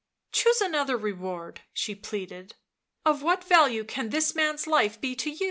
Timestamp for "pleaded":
1.93-2.55